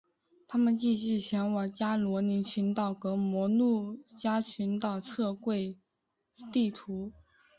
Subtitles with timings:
[0.47, 5.77] 他们继续前往加罗林群岛和摩鹿加群岛测绘
[6.51, 7.11] 地图。